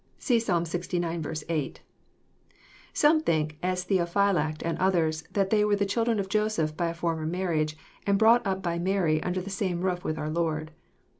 [0.17, 1.43] (See Psalm Ixix.
[1.47, 1.79] 8.)—
[2.93, 6.95] Some think, as Theophylact and others, that they were the children of Joseph by a
[6.95, 7.77] former marriage,
[8.07, 10.71] and brought up by Mary under the same roof with our Lord.